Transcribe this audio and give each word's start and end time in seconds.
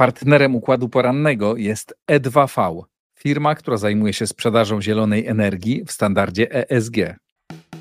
Partnerem 0.00 0.56
układu 0.56 0.88
porannego 0.88 1.56
jest 1.56 1.94
E2V, 2.10 2.82
firma, 3.18 3.54
która 3.54 3.76
zajmuje 3.76 4.12
się 4.12 4.26
sprzedażą 4.26 4.82
zielonej 4.82 5.26
energii 5.26 5.84
w 5.86 5.92
standardzie 5.92 6.70
ESG. 6.70 6.96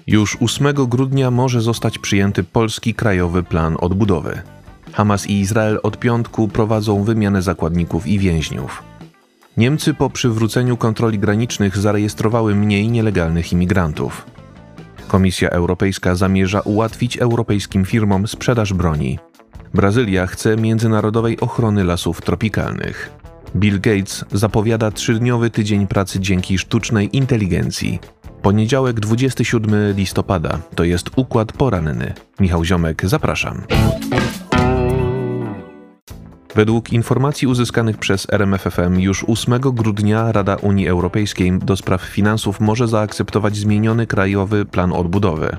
Już 0.08 0.38
8 0.42 0.74
grudnia 0.74 1.32
może 1.32 1.62
zostać 1.62 2.00
przyjęty 2.00 2.44
polski 2.44 2.94
krajowy 2.94 3.44
plan 3.44 3.78
odbudowy. 3.80 4.42
Hamas 4.94 5.28
i 5.28 5.40
Izrael 5.40 5.80
od 5.84 6.00
piątku 6.00 6.48
prowadzą 6.48 7.04
wymianę 7.04 7.42
zakładników 7.42 8.08
i 8.08 8.20
więźniów. 8.20 8.84
Niemcy 9.58 9.94
po 9.94 10.10
przywróceniu 10.10 10.78
kontroli 10.78 11.20
granicznych 11.20 11.78
zarejestrowały 11.78 12.56
mniej 12.56 12.90
nielegalnych 12.90 13.54
imigrantów. 13.54 14.26
Komisja 15.08 15.50
Europejska 15.50 16.16
zamierza 16.16 16.62
ułatwić 16.62 17.18
europejskim 17.18 17.86
firmom 17.86 18.28
sprzedaż 18.28 18.74
broni. 18.74 19.20
Brazylia 19.74 20.28
chce 20.28 20.58
międzynarodowej 20.58 21.40
ochrony 21.40 21.84
lasów 21.84 22.22
tropikalnych. 22.22 23.12
Bill 23.56 23.82
Gates 23.82 24.26
zapowiada 24.32 24.92
trzydniowy 24.92 25.50
tydzień 25.50 25.88
pracy 25.88 26.20
dzięki 26.20 26.58
sztucznej 26.58 27.18
inteligencji. 27.18 28.00
Poniedziałek 28.42 29.00
27 29.00 29.96
listopada 29.96 30.60
to 30.76 30.84
jest 30.84 31.10
układ 31.16 31.52
poranny. 31.52 32.14
Michał 32.40 32.66
Ziomek, 32.66 33.02
zapraszam. 33.06 33.62
Według 36.56 36.94
informacji 36.94 37.48
uzyskanych 37.48 37.98
przez 37.98 38.28
RMFFM 38.32 39.00
już 39.00 39.26
8 39.28 39.60
grudnia 39.60 40.32
Rada 40.32 40.56
Unii 40.56 40.88
Europejskiej 40.88 41.60
do 41.60 41.78
spraw 41.78 42.02
finansów 42.02 42.60
może 42.60 42.88
zaakceptować 42.88 43.56
zmieniony 43.56 44.08
krajowy 44.08 44.66
plan 44.66 44.94
odbudowy. 44.94 45.56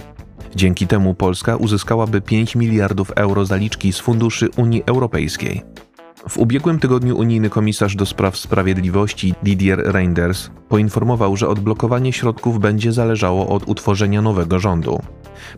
Dzięki 0.56 0.86
temu 0.86 1.14
Polska 1.14 1.56
uzyskałaby 1.56 2.20
5 2.20 2.56
miliardów 2.56 3.10
euro 3.10 3.44
zaliczki 3.44 3.92
z 3.92 3.98
funduszy 3.98 4.48
Unii 4.56 4.82
Europejskiej. 4.86 5.62
W 6.28 6.38
ubiegłym 6.38 6.78
tygodniu 6.78 7.18
unijny 7.18 7.50
komisarz 7.50 7.96
do 7.96 8.06
spraw 8.06 8.36
sprawiedliwości 8.36 9.34
Didier 9.42 9.82
Reinders 9.84 10.50
poinformował, 10.68 11.36
że 11.36 11.48
odblokowanie 11.48 12.12
środków 12.12 12.60
będzie 12.60 12.92
zależało 12.92 13.48
od 13.48 13.68
utworzenia 13.68 14.22
nowego 14.22 14.58
rządu. 14.58 15.00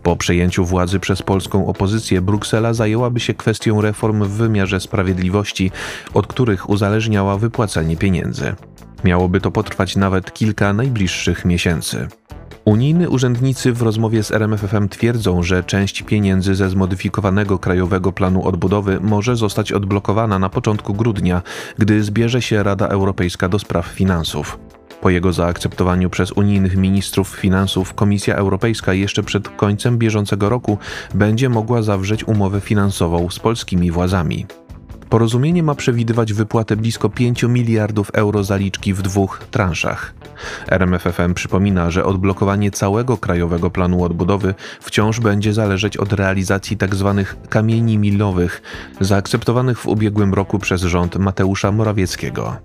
Po 0.03 0.17
przejęciu 0.17 0.65
władzy 0.65 1.01
przez 1.01 1.23
polską 1.23 1.67
opozycję 1.67 2.21
Bruksela 2.21 2.75
zajęłaby 2.75 3.21
się 3.21 3.35
kwestią 3.35 3.81
reform 3.81 4.25
w 4.25 4.31
wymiarze 4.31 4.81
sprawiedliwości, 4.81 5.71
od 6.15 6.27
których 6.27 6.71
uzależniała 6.71 7.39
wypłacanie 7.39 7.97
pieniędzy. 7.97 8.55
Miałoby 9.05 9.41
to 9.41 9.51
potrwać 9.51 9.97
nawet 9.97 10.33
kilka 10.33 10.73
najbliższych 10.73 11.45
miesięcy. 11.45 12.09
Unijni 12.65 13.07
urzędnicy 13.07 13.73
w 13.73 13.83
rozmowie 13.83 14.23
z 14.23 14.31
RMFFM 14.31 14.89
twierdzą, 14.89 15.43
że 15.43 15.65
część 15.65 16.03
pieniędzy 16.03 16.55
ze 16.55 16.71
zmodyfikowanego 16.71 17.59
Krajowego 17.59 18.13
Planu 18.13 18.47
Odbudowy 18.47 19.01
może 19.01 19.37
zostać 19.37 19.73
odblokowana 19.73 20.39
na 20.39 20.49
początku 20.49 20.95
grudnia, 20.95 21.43
gdy 21.79 22.03
zbierze 22.03 22.43
się 22.43 22.63
Rada 22.63 22.89
Europejska 22.89 23.49
do 23.49 23.59
spraw 23.59 23.87
finansów. 23.87 24.59
Po 25.01 25.11
jego 25.11 25.33
zaakceptowaniu 25.33 26.11
przez 26.11 26.33
unijnych 26.33 26.77
ministrów 26.77 27.29
finansów, 27.29 27.95
Komisja 27.95 28.37
Europejska 28.37 28.93
jeszcze 28.93 29.23
przed 29.23 29.49
końcem 29.49 29.99
bieżącego 29.99 30.49
roku 30.49 30.79
będzie 31.15 31.49
mogła 31.49 31.83
zawrzeć 31.83 32.29
umowę 32.29 32.61
finansową 32.61 33.31
z 33.31 33.39
polskimi 33.39 33.91
władzami. 33.91 34.47
Porozumienie 35.13 35.63
ma 35.63 35.75
przewidywać 35.75 36.33
wypłatę 36.33 36.77
blisko 36.77 37.09
5 37.09 37.43
miliardów 37.43 38.11
euro 38.13 38.45
zaliczki 38.45 38.95
w 38.95 39.03
dwóch 39.03 39.41
transzach. 39.51 40.15
RMFFM 40.69 41.35
przypomina, 41.35 41.91
że 41.91 42.05
odblokowanie 42.05 42.71
całego 42.71 43.17
krajowego 43.17 43.71
planu 43.71 44.05
odbudowy 44.05 44.55
wciąż 44.81 45.21
będzie 45.21 45.53
zależeć 45.53 45.97
od 45.97 46.13
realizacji 46.13 46.77
tzw. 46.77 47.25
Tak 47.27 47.49
kamieni 47.49 47.99
milowych, 47.99 48.63
zaakceptowanych 49.01 49.79
w 49.79 49.87
ubiegłym 49.87 50.35
roku 50.35 50.59
przez 50.59 50.83
rząd 50.83 51.17
Mateusza 51.17 51.73
Morawieckiego. 51.73 52.57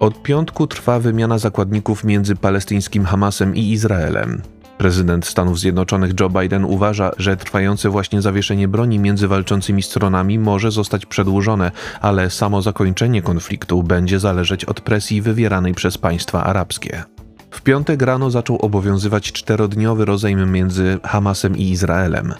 Od 0.00 0.22
piątku 0.22 0.66
trwa 0.66 1.00
wymiana 1.00 1.38
zakładników 1.38 2.04
między 2.04 2.36
palestyńskim 2.36 3.04
Hamasem 3.04 3.56
i 3.56 3.70
Izraelem. 3.70 4.42
Prezydent 4.78 5.26
Stanów 5.26 5.58
Zjednoczonych 5.58 6.12
Joe 6.20 6.30
Biden 6.30 6.64
uważa, 6.64 7.10
że 7.18 7.36
trwające 7.36 7.90
właśnie 7.90 8.22
zawieszenie 8.22 8.68
broni 8.68 8.98
między 8.98 9.28
walczącymi 9.28 9.82
stronami 9.82 10.38
może 10.38 10.70
zostać 10.70 11.06
przedłużone, 11.06 11.70
ale 12.00 12.30
samo 12.30 12.62
zakończenie 12.62 13.22
konfliktu 13.22 13.82
będzie 13.82 14.18
zależeć 14.18 14.64
od 14.64 14.80
presji 14.80 15.22
wywieranej 15.22 15.74
przez 15.74 15.98
państwa 15.98 16.44
arabskie. 16.44 17.04
W 17.50 17.62
piątek 17.62 18.02
rano 18.02 18.30
zaczął 18.30 18.56
obowiązywać 18.56 19.32
czterodniowy 19.32 20.04
rozejm 20.04 20.52
między 20.52 20.98
Hamasem 21.04 21.56
i 21.56 21.70
Izraelem. 21.70 22.34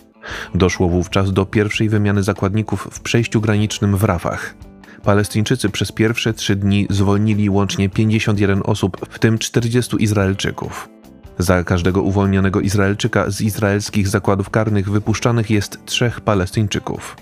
Doszło 0.55 0.89
wówczas 0.89 1.33
do 1.33 1.47
pierwszej 1.47 1.89
wymiany 1.89 2.23
zakładników 2.23 2.89
w 2.93 3.01
przejściu 3.01 3.41
granicznym 3.41 3.97
w 3.97 4.05
Rafach. 4.05 4.55
Palestyńczycy 5.03 5.71
przez 5.71 5.93
pierwsze 5.93 6.35
trzy 6.35 6.57
dni 6.57 6.87
zwolnili 6.91 7.51
łącznie 7.51 7.89
51 7.89 8.61
osób, 8.65 8.97
w 9.11 9.19
tym 9.19 9.39
40 9.39 9.97
Izraelczyków. 10.03 10.94
Za 11.39 11.65
każdego 11.65 12.03
uwolnionego 12.03 12.61
Izraelczyka 12.61 13.31
z 13.31 13.41
izraelskich 13.41 14.09
zakładów 14.09 14.51
karnych 14.51 14.91
wypuszczanych 14.91 15.51
jest 15.51 15.87
trzech 15.87 16.21
Palestyńczyków. 16.21 17.17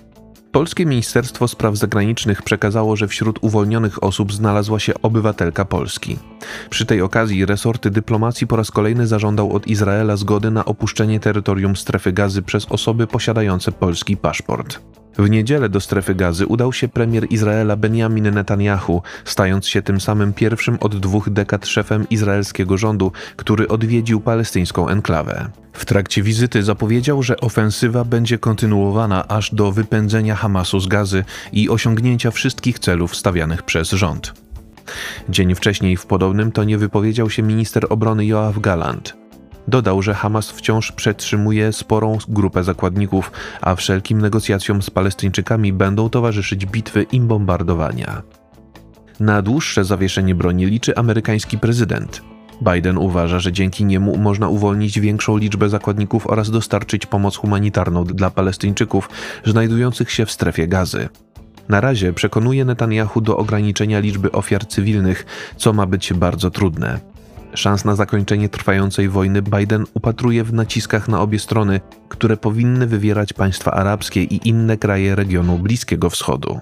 Polskie 0.52 0.86
Ministerstwo 0.86 1.48
Spraw 1.48 1.76
Zagranicznych 1.76 2.42
przekazało, 2.42 2.96
że 2.96 3.08
wśród 3.08 3.38
uwolnionych 3.40 4.02
osób 4.02 4.32
znalazła 4.32 4.80
się 4.80 4.92
obywatelka 5.02 5.64
Polski. 5.64 6.18
Przy 6.70 6.86
tej 6.86 7.02
okazji 7.02 7.46
resorty 7.46 7.90
dyplomacji 7.90 8.46
po 8.46 8.56
raz 8.56 8.70
kolejny 8.70 9.06
zażądał 9.06 9.52
od 9.52 9.66
Izraela 9.66 10.16
zgody 10.16 10.50
na 10.50 10.64
opuszczenie 10.64 11.20
terytorium 11.20 11.76
strefy 11.76 12.12
gazy 12.12 12.42
przez 12.42 12.66
osoby 12.66 13.06
posiadające 13.06 13.72
polski 13.72 14.16
paszport. 14.16 14.80
W 15.18 15.30
niedzielę 15.30 15.68
do 15.68 15.80
strefy 15.80 16.14
gazy 16.14 16.46
udał 16.46 16.72
się 16.72 16.88
premier 16.88 17.26
Izraela 17.30 17.76
Benjamin 17.76 18.30
Netanyahu, 18.30 19.02
stając 19.24 19.66
się 19.66 19.82
tym 19.82 20.00
samym 20.00 20.32
pierwszym 20.32 20.78
od 20.80 20.96
dwóch 20.96 21.30
dekad 21.30 21.66
szefem 21.66 22.08
izraelskiego 22.10 22.78
rządu, 22.78 23.12
który 23.36 23.68
odwiedził 23.68 24.20
palestyńską 24.20 24.88
enklawę. 24.88 25.48
W 25.72 25.84
trakcie 25.84 26.22
wizyty 26.22 26.62
zapowiedział, 26.62 27.22
że 27.22 27.40
ofensywa 27.40 28.04
będzie 28.04 28.38
kontynuowana 28.38 29.28
aż 29.28 29.54
do 29.54 29.72
wypędzenia 29.72 30.36
Hamasu 30.36 30.80
z 30.80 30.86
gazy 30.86 31.24
i 31.52 31.68
osiągnięcia 31.68 32.30
wszystkich 32.30 32.78
celów 32.78 33.16
stawianych 33.16 33.62
przez 33.62 33.90
rząd. 33.90 34.34
Dzień 35.28 35.54
wcześniej 35.54 35.96
w 35.96 36.06
podobnym 36.06 36.52
tonie 36.52 36.78
wypowiedział 36.78 37.30
się 37.30 37.42
minister 37.42 37.86
obrony 37.90 38.26
Joachim 38.26 38.62
Gallant. 38.62 39.21
Dodał, 39.68 40.02
że 40.02 40.14
Hamas 40.14 40.50
wciąż 40.50 40.92
przetrzymuje 40.92 41.72
sporą 41.72 42.18
grupę 42.28 42.64
zakładników, 42.64 43.32
a 43.60 43.74
wszelkim 43.74 44.20
negocjacjom 44.20 44.82
z 44.82 44.90
Palestyńczykami 44.90 45.72
będą 45.72 46.08
towarzyszyć 46.08 46.66
bitwy 46.66 47.06
i 47.12 47.20
bombardowania. 47.20 48.22
Na 49.20 49.42
dłuższe 49.42 49.84
zawieszenie 49.84 50.34
broni 50.34 50.66
liczy 50.66 50.96
amerykański 50.96 51.58
prezydent. 51.58 52.22
Biden 52.72 52.98
uważa, 52.98 53.38
że 53.38 53.52
dzięki 53.52 53.84
niemu 53.84 54.18
można 54.18 54.48
uwolnić 54.48 55.00
większą 55.00 55.36
liczbę 55.36 55.68
zakładników 55.68 56.26
oraz 56.26 56.50
dostarczyć 56.50 57.06
pomoc 57.06 57.36
humanitarną 57.36 58.04
dla 58.04 58.30
Palestyńczyków 58.30 59.10
znajdujących 59.44 60.10
się 60.10 60.26
w 60.26 60.32
strefie 60.32 60.68
gazy. 60.68 61.08
Na 61.68 61.80
razie 61.80 62.12
przekonuje 62.12 62.64
Netanyahu 62.64 63.20
do 63.20 63.36
ograniczenia 63.36 64.00
liczby 64.00 64.32
ofiar 64.32 64.66
cywilnych, 64.66 65.26
co 65.56 65.72
ma 65.72 65.86
być 65.86 66.12
bardzo 66.12 66.50
trudne. 66.50 67.11
Szans 67.54 67.84
na 67.84 67.96
zakończenie 67.96 68.48
trwającej 68.48 69.08
wojny 69.08 69.42
Biden 69.42 69.84
upatruje 69.94 70.44
w 70.44 70.52
naciskach 70.52 71.08
na 71.08 71.20
obie 71.20 71.38
strony, 71.38 71.80
które 72.08 72.36
powinny 72.36 72.86
wywierać 72.86 73.32
państwa 73.32 73.70
arabskie 73.70 74.22
i 74.22 74.48
inne 74.48 74.76
kraje 74.76 75.14
regionu 75.14 75.58
Bliskiego 75.58 76.10
Wschodu. 76.10 76.60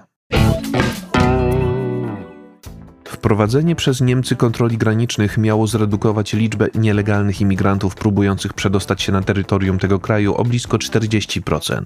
Wprowadzenie 3.03 3.75
przez 3.75 4.01
Niemcy 4.01 4.35
kontroli 4.35 4.77
granicznych 4.77 5.37
miało 5.37 5.67
zredukować 5.67 6.33
liczbę 6.33 6.67
nielegalnych 6.75 7.41
imigrantów 7.41 7.95
próbujących 7.95 8.53
przedostać 8.53 9.01
się 9.01 9.11
na 9.11 9.21
terytorium 9.21 9.79
tego 9.79 9.99
kraju 9.99 10.35
o 10.35 10.43
blisko 10.43 10.77
40%. 10.77 11.81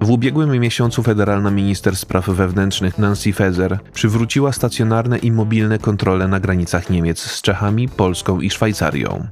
W 0.00 0.10
ubiegłym 0.10 0.60
miesiącu 0.60 1.02
federalna 1.02 1.50
minister 1.50 1.96
spraw 1.96 2.28
wewnętrznych 2.28 2.98
Nancy 2.98 3.32
Faeser 3.32 3.78
przywróciła 3.92 4.52
stacjonarne 4.52 5.18
i 5.18 5.32
mobilne 5.32 5.78
kontrole 5.78 6.28
na 6.28 6.40
granicach 6.40 6.90
Niemiec 6.90 7.20
z 7.20 7.42
Czechami, 7.42 7.88
Polską 7.88 8.40
i 8.40 8.50
Szwajcarią. 8.50 9.26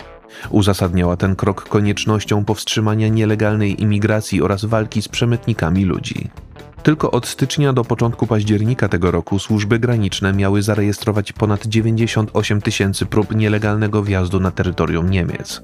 Uzasadniała 0.51 1.17
ten 1.17 1.37
krok 1.37 1.69
koniecznością 1.69 2.45
powstrzymania 2.45 3.09
nielegalnej 3.09 3.83
imigracji 3.83 4.43
oraz 4.43 4.65
walki 4.65 5.03
z 5.03 5.09
przemytnikami 5.09 5.85
ludzi. 5.85 6.31
Tylko 6.83 7.11
od 7.11 7.27
stycznia 7.27 7.73
do 7.73 7.85
początku 7.85 8.27
października 8.27 8.89
tego 8.89 9.11
roku 9.11 9.39
służby 9.39 9.79
graniczne 9.79 10.33
miały 10.33 10.63
zarejestrować 10.63 11.33
ponad 11.33 11.67
98 11.67 12.63
tysięcy 12.63 13.07
prób 13.07 13.35
nielegalnego 13.35 14.03
wjazdu 14.03 14.41
na 14.41 14.51
terytorium 14.51 15.11
Niemiec. 15.11 15.63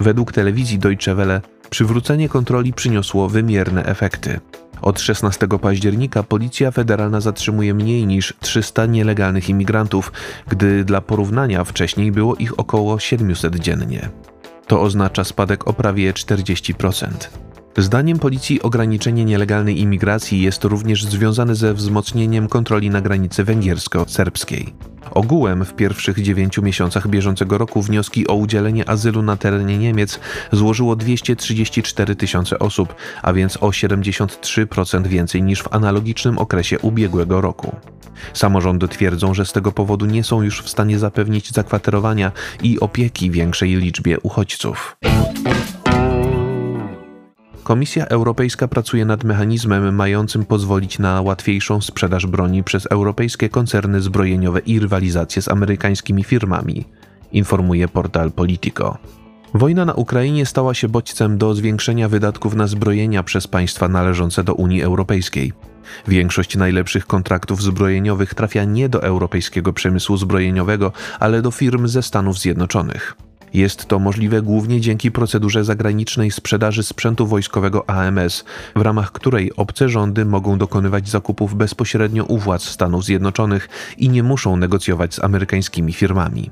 Według 0.00 0.32
telewizji 0.32 0.78
Deutsche 0.78 1.14
Welle 1.14 1.40
przywrócenie 1.72 2.28
kontroli 2.28 2.72
przyniosło 2.72 3.28
wymierne 3.28 3.84
efekty. 3.84 4.40
Od 4.82 5.00
16 5.00 5.48
października 5.60 6.22
Policja 6.22 6.70
Federalna 6.70 7.20
zatrzymuje 7.20 7.74
mniej 7.74 8.06
niż 8.06 8.34
300 8.40 8.86
nielegalnych 8.86 9.48
imigrantów, 9.48 10.12
gdy 10.48 10.84
dla 10.84 11.00
porównania 11.00 11.64
wcześniej 11.64 12.12
było 12.12 12.36
ich 12.36 12.58
około 12.58 12.98
700 12.98 13.56
dziennie. 13.56 14.08
To 14.66 14.80
oznacza 14.80 15.24
spadek 15.24 15.68
o 15.68 15.72
prawie 15.72 16.12
40%. 16.12 17.06
Zdaniem 17.76 18.18
policji 18.18 18.62
ograniczenie 18.62 19.24
nielegalnej 19.24 19.80
imigracji 19.80 20.42
jest 20.42 20.64
również 20.64 21.04
związane 21.04 21.54
ze 21.54 21.74
wzmocnieniem 21.74 22.48
kontroli 22.48 22.90
na 22.90 23.00
granicy 23.00 23.44
węgiersko-serbskiej. 23.44 24.72
Ogółem 25.10 25.64
w 25.64 25.74
pierwszych 25.74 26.22
dziewięciu 26.22 26.62
miesiącach 26.62 27.08
bieżącego 27.08 27.58
roku 27.58 27.82
wnioski 27.82 28.28
o 28.28 28.34
udzielenie 28.34 28.88
azylu 28.88 29.22
na 29.22 29.36
terenie 29.36 29.78
Niemiec 29.78 30.20
złożyło 30.52 30.96
234 30.96 32.16
tysiące 32.16 32.58
osób, 32.58 32.94
a 33.22 33.32
więc 33.32 33.56
o 33.56 33.66
73% 33.66 35.06
więcej 35.06 35.42
niż 35.42 35.62
w 35.62 35.74
analogicznym 35.74 36.38
okresie 36.38 36.78
ubiegłego 36.78 37.40
roku. 37.40 37.76
Samorządy 38.32 38.88
twierdzą, 38.88 39.34
że 39.34 39.46
z 39.46 39.52
tego 39.52 39.72
powodu 39.72 40.06
nie 40.06 40.24
są 40.24 40.42
już 40.42 40.62
w 40.62 40.68
stanie 40.68 40.98
zapewnić 40.98 41.50
zakwaterowania 41.50 42.32
i 42.62 42.80
opieki 42.80 43.30
większej 43.30 43.76
liczbie 43.76 44.20
uchodźców. 44.20 44.96
Komisja 47.62 48.06
Europejska 48.06 48.68
pracuje 48.68 49.04
nad 49.04 49.24
mechanizmem 49.24 49.94
mającym 49.94 50.44
pozwolić 50.44 50.98
na 50.98 51.22
łatwiejszą 51.22 51.80
sprzedaż 51.80 52.26
broni 52.26 52.64
przez 52.64 52.86
europejskie 52.86 53.48
koncerny 53.48 54.00
zbrojeniowe 54.00 54.60
i 54.60 54.80
rywalizację 54.80 55.42
z 55.42 55.48
amerykańskimi 55.48 56.24
firmami, 56.24 56.84
informuje 57.32 57.88
portal 57.88 58.32
Politico. 58.32 58.98
Wojna 59.54 59.84
na 59.84 59.94
Ukrainie 59.94 60.46
stała 60.46 60.74
się 60.74 60.88
bodźcem 60.88 61.38
do 61.38 61.54
zwiększenia 61.54 62.08
wydatków 62.08 62.54
na 62.54 62.66
zbrojenia 62.66 63.22
przez 63.22 63.46
państwa 63.46 63.88
należące 63.88 64.44
do 64.44 64.54
Unii 64.54 64.82
Europejskiej. 64.82 65.52
Większość 66.08 66.56
najlepszych 66.56 67.06
kontraktów 67.06 67.62
zbrojeniowych 67.62 68.34
trafia 68.34 68.64
nie 68.64 68.88
do 68.88 69.02
europejskiego 69.02 69.72
przemysłu 69.72 70.16
zbrojeniowego, 70.16 70.92
ale 71.20 71.42
do 71.42 71.50
firm 71.50 71.86
ze 71.86 72.02
Stanów 72.02 72.38
Zjednoczonych. 72.38 73.16
Jest 73.54 73.86
to 73.86 73.98
możliwe 73.98 74.42
głównie 74.42 74.80
dzięki 74.80 75.10
procedurze 75.10 75.64
zagranicznej 75.64 76.30
sprzedaży 76.30 76.82
sprzętu 76.82 77.26
wojskowego 77.26 77.90
AMS, 77.90 78.44
w 78.76 78.80
ramach 78.80 79.12
której 79.12 79.56
obce 79.56 79.88
rządy 79.88 80.24
mogą 80.24 80.58
dokonywać 80.58 81.08
zakupów 81.08 81.54
bezpośrednio 81.54 82.24
u 82.24 82.38
władz 82.38 82.62
Stanów 82.62 83.04
Zjednoczonych 83.04 83.68
i 83.98 84.08
nie 84.08 84.22
muszą 84.22 84.56
negocjować 84.56 85.14
z 85.14 85.24
amerykańskimi 85.24 85.92
firmami. 85.92 86.50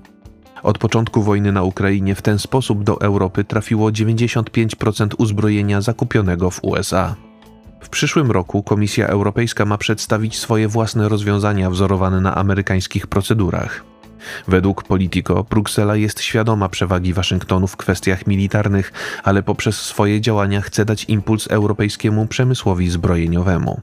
Od 0.62 0.78
początku 0.78 1.22
wojny 1.22 1.52
na 1.52 1.62
Ukrainie 1.62 2.14
w 2.14 2.22
ten 2.22 2.38
sposób 2.38 2.84
do 2.84 3.00
Europy 3.00 3.44
trafiło 3.44 3.90
95% 3.90 5.08
uzbrojenia 5.18 5.80
zakupionego 5.80 6.50
w 6.50 6.64
USA. 6.64 7.14
W 7.80 7.88
przyszłym 7.88 8.30
roku 8.30 8.62
Komisja 8.62 9.06
Europejska 9.06 9.64
ma 9.64 9.78
przedstawić 9.78 10.38
swoje 10.38 10.68
własne 10.68 11.08
rozwiązania 11.08 11.70
wzorowane 11.70 12.20
na 12.20 12.34
amerykańskich 12.34 13.06
procedurach. 13.06 13.84
Według 14.48 14.82
Politico 14.82 15.44
Bruksela 15.50 15.96
jest 15.96 16.20
świadoma 16.20 16.68
przewagi 16.68 17.12
Waszyngtonu 17.12 17.66
w 17.66 17.76
kwestiach 17.76 18.26
militarnych, 18.26 18.92
ale 19.24 19.42
poprzez 19.42 19.76
swoje 19.82 20.20
działania 20.20 20.60
chce 20.60 20.84
dać 20.84 21.04
impuls 21.04 21.46
europejskiemu 21.46 22.26
przemysłowi 22.26 22.90
zbrojeniowemu. 22.90 23.80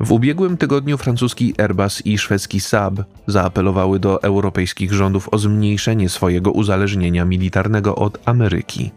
W 0.00 0.12
ubiegłym 0.12 0.56
tygodniu 0.56 0.98
francuski 0.98 1.54
Airbus 1.58 2.06
i 2.06 2.18
szwedzki 2.18 2.60
Saab 2.60 2.94
zaapelowały 3.26 3.98
do 3.98 4.22
europejskich 4.22 4.92
rządów 4.92 5.28
o 5.32 5.38
zmniejszenie 5.38 6.08
swojego 6.08 6.52
uzależnienia 6.52 7.24
militarnego 7.24 7.96
od 7.96 8.18
Ameryki. 8.24 8.90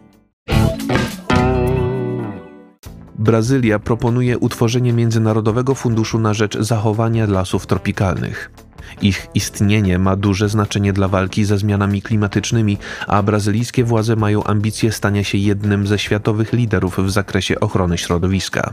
Brazylia 3.18 3.78
proponuje 3.78 4.38
utworzenie 4.38 4.92
Międzynarodowego 4.92 5.74
Funduszu 5.74 6.18
na 6.18 6.34
rzecz 6.34 6.58
zachowania 6.58 7.26
lasów 7.26 7.66
tropikalnych. 7.66 8.50
Ich 9.02 9.26
istnienie 9.34 9.98
ma 9.98 10.16
duże 10.16 10.48
znaczenie 10.48 10.92
dla 10.92 11.08
walki 11.08 11.44
ze 11.44 11.58
zmianami 11.58 12.02
klimatycznymi, 12.02 12.78
a 13.06 13.22
brazylijskie 13.22 13.84
władze 13.84 14.16
mają 14.16 14.44
ambicje 14.44 14.92
stania 14.92 15.24
się 15.24 15.38
jednym 15.38 15.86
ze 15.86 15.98
światowych 15.98 16.52
liderów 16.52 16.98
w 16.98 17.10
zakresie 17.10 17.60
ochrony 17.60 17.98
środowiska. 17.98 18.72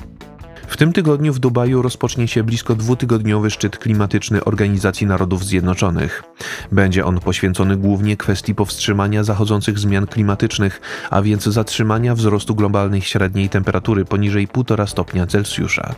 W 0.69 0.77
tym 0.77 0.93
tygodniu 0.93 1.33
w 1.33 1.39
Dubaju 1.39 1.81
rozpocznie 1.81 2.27
się 2.27 2.43
blisko 2.43 2.75
dwutygodniowy 2.75 3.51
szczyt 3.51 3.77
klimatyczny 3.77 4.43
Organizacji 4.43 5.07
Narodów 5.07 5.45
Zjednoczonych. 5.45 6.23
Będzie 6.71 7.05
on 7.05 7.19
poświęcony 7.19 7.77
głównie 7.77 8.17
kwestii 8.17 8.55
powstrzymania 8.55 9.23
zachodzących 9.23 9.79
zmian 9.79 10.07
klimatycznych, 10.07 10.81
a 11.09 11.21
więc 11.21 11.43
zatrzymania 11.43 12.15
wzrostu 12.15 12.55
globalnej 12.55 13.01
średniej 13.01 13.49
temperatury 13.49 14.05
poniżej 14.05 14.47
1,5 14.47 14.87
stopnia 14.87 15.27
Celsjusza. 15.27 15.95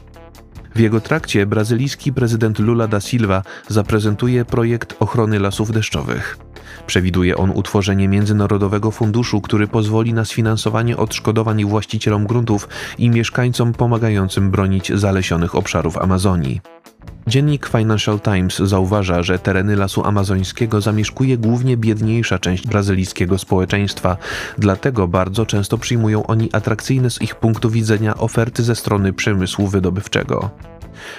W 0.76 0.80
jego 0.80 1.02
trakcie 1.02 1.46
brazylijski 1.46 2.14
prezydent 2.14 2.60
Lula 2.60 2.88
da 2.88 3.00
Silva 3.00 3.44
zaprezentuje 3.68 4.46
projekt 4.46 4.96
ochrony 5.00 5.40
lasów 5.40 5.72
deszczowych. 5.72 6.38
Przewiduje 6.88 7.38
on 7.38 7.52
utworzenie 7.52 8.08
międzynarodowego 8.08 8.92
funduszu, 8.92 9.42
który 9.42 9.68
pozwoli 9.68 10.14
na 10.14 10.26
sfinansowanie 10.26 10.98
odszkodowań 10.98 11.66
właścicielom 11.66 12.28
gruntów 12.28 12.70
i 12.98 13.10
mieszkańcom 13.10 13.74
pomagającym 13.74 14.52
bronić 14.52 14.92
zalesionych 14.96 15.56
obszarów 15.56 15.98
Amazonii. 15.98 16.62
Dziennik 17.32 17.68
Financial 17.68 18.20
Times 18.20 18.58
zauważa, 18.58 19.24
że 19.24 19.40
tereny 19.40 19.76
lasu 19.76 20.06
amazońskiego 20.06 20.82
zamieszkuje 20.82 21.38
głównie 21.38 21.78
biedniejsza 21.78 22.40
część 22.40 22.68
brazylijskiego 22.68 23.38
społeczeństwa, 23.38 24.18
dlatego 24.58 25.08
bardzo 25.08 25.46
często 25.46 25.78
przyjmują 25.78 26.28
oni 26.28 26.50
atrakcyjne 26.54 27.10
z 27.10 27.22
ich 27.22 27.36
punktu 27.36 27.70
widzenia 27.70 28.18
oferty 28.18 28.64
ze 28.64 28.76
strony 28.76 29.14
przemysłu 29.14 29.68
wydobywczego. 29.68 30.50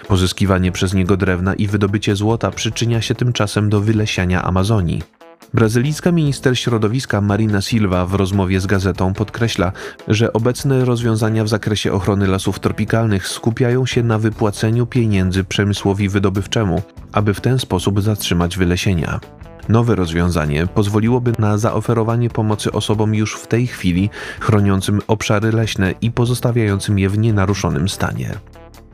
Pozyskiwanie 0.09 0.73
przez 0.73 0.95
niego 0.95 1.17
drewna 1.17 1.55
i 1.55 1.67
wydobycie 1.67 2.17
złota 2.17 2.51
przyczynia 2.51 3.03
się 3.03 3.15
tymczasem 3.15 3.71
do 3.71 3.81
wylesiania 3.81 4.43
Amazonii. 4.43 5.22
Brazylijska 5.55 6.13
minister 6.13 6.59
środowiska 6.59 7.21
Marina 7.21 7.61
Silva 7.61 8.07
w 8.07 8.15
rozmowie 8.15 8.61
z 8.61 8.67
gazetą 8.67 9.15
podkreśla, 9.15 9.73
że 10.09 10.33
obecne 10.33 10.85
rozwiązania 10.85 11.45
w 11.45 11.49
zakresie 11.49 11.93
ochrony 11.93 12.27
lasów 12.27 12.59
tropikalnych 12.59 13.29
skupiają 13.29 13.87
się 13.87 14.03
na 14.03 14.19
wypłaceniu 14.19 14.87
pieniędzy 14.87 15.45
przemysłowi 15.45 16.09
wydobywczemu, 16.09 16.83
aby 17.13 17.35
w 17.35 17.41
ten 17.41 17.59
sposób 17.59 18.03
zatrzymać 18.03 18.57
wylesienia. 18.57 19.21
Nowe 19.69 19.95
rozwiązanie 19.95 20.67
pozwoliłoby 20.67 21.33
na 21.39 21.59
zaoferowanie 21.59 22.31
pomocy 22.31 22.73
osobom 22.73 23.15
już 23.15 23.35
w 23.35 23.47
tej 23.47 23.67
chwili 23.67 24.11
chroniącym 24.41 25.01
obszary 25.07 25.53
leśne 25.53 25.95
i 26.01 26.11
pozostawiającym 26.11 26.99
je 26.99 27.09
w 27.09 27.19
nienaruszonym 27.19 27.89
stanie. 27.89 28.35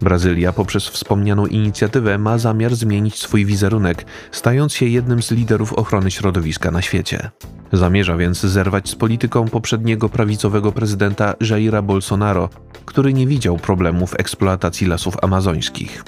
Brazylia 0.01 0.53
poprzez 0.53 0.89
wspomnianą 0.89 1.47
inicjatywę 1.47 2.19
ma 2.19 2.39
zamiar 2.39 2.75
zmienić 2.75 3.19
swój 3.19 3.45
wizerunek, 3.45 4.05
stając 4.33 4.73
się 4.73 4.87
jednym 4.87 5.23
z 5.23 5.31
liderów 5.31 5.73
ochrony 5.73 6.11
środowiska 6.11 6.71
na 6.71 6.83
świecie. 6.83 7.31
Zamierza 7.73 8.17
więc 8.17 8.41
zerwać 8.41 8.89
z 8.89 8.95
polityką 8.95 9.49
poprzedniego 9.49 10.09
prawicowego 10.09 10.73
prezydenta 10.73 11.35
Jaira 11.51 11.83
Bolsonaro, 11.83 12.49
który 12.85 13.13
nie 13.13 13.27
widział 13.27 13.57
problemu 13.57 14.07
w 14.07 14.21
eksploatacji 14.21 14.87
lasów 14.87 15.17
amazońskich. 15.23 16.05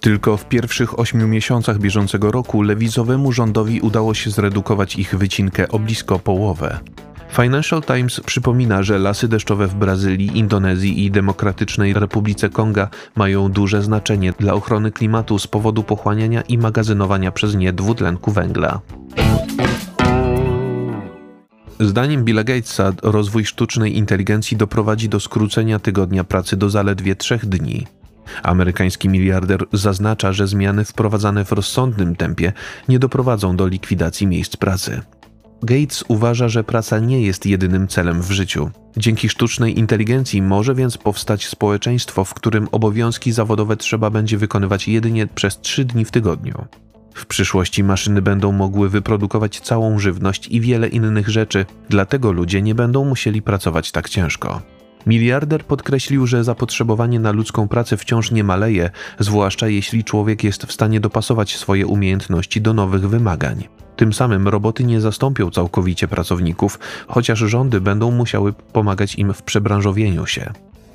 Tylko 0.00 0.36
w 0.36 0.48
pierwszych 0.48 0.98
ośmiu 0.98 1.28
miesiącach 1.28 1.78
bieżącego 1.78 2.30
roku 2.30 2.62
lewicowemu 2.62 3.32
rządowi 3.32 3.80
udało 3.80 4.14
się 4.14 4.30
zredukować 4.30 4.96
ich 4.96 5.14
wycinkę 5.14 5.68
o 5.68 5.78
blisko 5.78 6.18
połowę. 6.18 6.80
Financial 7.36 7.82
Times 7.82 8.20
przypomina, 8.20 8.82
że 8.82 8.98
lasy 8.98 9.28
deszczowe 9.28 9.66
w 9.66 9.74
Brazylii, 9.74 10.38
Indonezji 10.38 11.04
i 11.04 11.10
Demokratycznej 11.10 11.94
Republice 11.94 12.48
Konga 12.48 12.88
mają 13.16 13.48
duże 13.48 13.82
znaczenie 13.82 14.32
dla 14.38 14.54
ochrony 14.54 14.92
klimatu 14.92 15.38
z 15.38 15.46
powodu 15.46 15.82
pochłaniania 15.82 16.40
i 16.42 16.58
magazynowania 16.58 17.32
przez 17.32 17.54
nie 17.54 17.72
dwutlenku 17.72 18.30
węgla. 18.30 18.80
Zdaniem 21.80 22.24
Billa 22.24 22.44
Gatesa 22.44 22.92
rozwój 23.02 23.44
sztucznej 23.44 23.96
inteligencji 23.96 24.56
doprowadzi 24.56 25.08
do 25.08 25.20
skrócenia 25.20 25.78
tygodnia 25.78 26.24
pracy 26.24 26.56
do 26.56 26.70
zaledwie 26.70 27.16
trzech 27.16 27.46
dni. 27.46 27.86
Amerykański 28.42 29.08
miliarder 29.08 29.64
zaznacza, 29.72 30.32
że 30.32 30.46
zmiany 30.46 30.84
wprowadzane 30.84 31.44
w 31.44 31.52
rozsądnym 31.52 32.16
tempie 32.16 32.52
nie 32.88 32.98
doprowadzą 32.98 33.56
do 33.56 33.66
likwidacji 33.66 34.26
miejsc 34.26 34.56
pracy. 34.56 35.02
Gates 35.64 36.04
uważa, 36.08 36.48
że 36.48 36.64
praca 36.64 36.98
nie 36.98 37.22
jest 37.22 37.46
jedynym 37.46 37.88
celem 37.88 38.22
w 38.22 38.30
życiu. 38.30 38.70
Dzięki 38.96 39.28
sztucznej 39.28 39.78
inteligencji 39.78 40.42
może 40.42 40.74
więc 40.74 40.98
powstać 40.98 41.46
społeczeństwo, 41.46 42.24
w 42.24 42.34
którym 42.34 42.68
obowiązki 42.72 43.32
zawodowe 43.32 43.76
trzeba 43.76 44.10
będzie 44.10 44.38
wykonywać 44.38 44.88
jedynie 44.88 45.26
przez 45.26 45.60
trzy 45.60 45.84
dni 45.84 46.04
w 46.04 46.10
tygodniu. 46.10 46.64
W 47.14 47.26
przyszłości 47.26 47.84
maszyny 47.84 48.22
będą 48.22 48.52
mogły 48.52 48.88
wyprodukować 48.88 49.60
całą 49.60 49.98
żywność 49.98 50.48
i 50.48 50.60
wiele 50.60 50.88
innych 50.88 51.28
rzeczy, 51.28 51.66
dlatego 51.88 52.32
ludzie 52.32 52.62
nie 52.62 52.74
będą 52.74 53.04
musieli 53.04 53.42
pracować 53.42 53.92
tak 53.92 54.08
ciężko. 54.08 54.73
Miliarder 55.06 55.64
podkreślił, 55.64 56.26
że 56.26 56.44
zapotrzebowanie 56.44 57.20
na 57.20 57.32
ludzką 57.32 57.68
pracę 57.68 57.96
wciąż 57.96 58.30
nie 58.30 58.44
maleje, 58.44 58.90
zwłaszcza 59.18 59.68
jeśli 59.68 60.04
człowiek 60.04 60.44
jest 60.44 60.64
w 60.64 60.72
stanie 60.72 61.00
dopasować 61.00 61.56
swoje 61.56 61.86
umiejętności 61.86 62.60
do 62.60 62.74
nowych 62.74 63.08
wymagań. 63.08 63.64
Tym 63.96 64.12
samym 64.12 64.48
roboty 64.48 64.84
nie 64.84 65.00
zastąpią 65.00 65.50
całkowicie 65.50 66.08
pracowników, 66.08 66.78
chociaż 67.08 67.38
rządy 67.38 67.80
będą 67.80 68.10
musiały 68.10 68.52
pomagać 68.52 69.14
im 69.14 69.34
w 69.34 69.42
przebranżowieniu 69.42 70.26
się. 70.26 70.52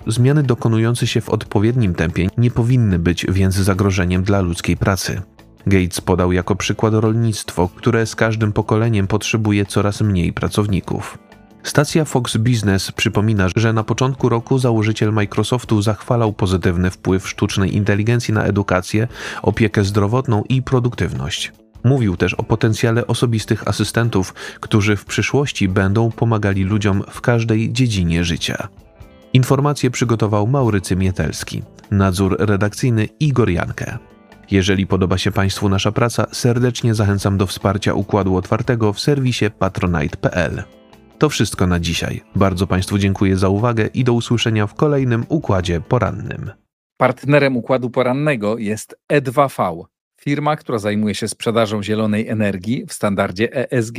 Zmiany 0.08 0.44
dokonujące 0.44 1.08
się 1.08 1.22
w 1.22 1.30
odpowiednim 1.30 1.96
tempie 1.96 2.28
nie 2.38 2.52
powinny 2.52 3.00
być 3.00 3.26
więc 3.30 3.56
zagrożeniem 3.56 4.24
dla 4.24 4.42
ludzkiej 4.42 4.78
pracy. 4.78 5.22
Gates 5.68 6.02
podał 6.02 6.32
jako 6.32 6.56
przykład 6.56 6.94
rolnictwo, 6.94 7.70
które 7.76 8.06
z 8.06 8.16
każdym 8.16 8.54
pokoleniem 8.54 9.08
potrzebuje 9.08 9.66
coraz 9.66 10.02
mniej 10.02 10.34
pracowników. 10.34 11.18
Stacja 11.64 12.06
Fox 12.06 12.38
Business 12.38 12.92
przypomina, 12.92 13.48
że 13.56 13.74
na 13.74 13.84
początku 13.84 14.30
roku 14.30 14.60
założyciel 14.60 15.14
Microsoftu 15.14 15.82
zachwalał 15.82 16.34
pozytywny 16.34 16.92
wpływ 16.92 17.30
sztucznej 17.30 17.76
inteligencji 17.76 18.34
na 18.34 18.44
edukację, 18.44 19.08
opiekę 19.42 19.84
zdrowotną 19.84 20.44
i 20.50 20.62
produktywność. 20.62 21.52
Mówił 21.84 22.18
też 22.18 22.34
o 22.34 22.44
potencjale 22.44 23.08
osobistych 23.08 23.68
asystentów, 23.68 24.34
którzy 24.60 24.96
w 24.96 25.06
przyszłości 25.06 25.68
będą 25.68 26.12
pomagali 26.12 26.64
ludziom 26.64 27.04
w 27.10 27.22
każdej 27.22 27.74
dziedzinie 27.74 28.24
życia. 28.24 28.68
Informacje 29.34 29.92
przygotował 29.92 30.48
Maurycy 30.48 30.96
Mietelski, 30.96 31.64
nadzór 31.92 32.36
redakcyjny 32.40 33.06
Igor 33.20 33.50
Jankę. 33.50 33.98
Jeżeli 34.52 34.88
podoba 34.88 35.18
się 35.18 35.32
Państwu 35.32 35.70
nasza 35.70 35.92
praca, 35.92 36.28
serdecznie 36.32 36.96
zachęcam 36.96 37.38
do 37.38 37.48
wsparcia 37.48 37.94
Układu 37.94 38.36
Otwartego 38.36 38.94
w 38.94 39.00
serwisie 39.00 39.46
patronite.pl. 39.60 40.64
To 41.20 41.30
wszystko 41.30 41.68
na 41.68 41.80
dzisiaj. 41.80 42.22
Bardzo 42.36 42.68
Państwu 42.68 42.98
dziękuję 42.98 43.38
za 43.38 43.50
uwagę 43.50 43.90
i 43.94 44.04
do 44.04 44.14
usłyszenia 44.14 44.68
w 44.68 44.74
kolejnym 44.74 45.26
Układzie 45.30 45.82
Porannym. 45.82 46.52
Partnerem 46.98 47.58
układu 47.58 47.90
porannego 47.90 48.58
jest 48.58 48.96
E2V, 49.14 49.84
firma, 50.22 50.56
która 50.56 50.78
zajmuje 50.80 51.16
się 51.16 51.28
sprzedażą 51.28 51.84
zielonej 51.84 52.28
energii 52.28 52.86
w 52.86 52.94
standardzie 52.94 53.72
ESG. 53.72 53.98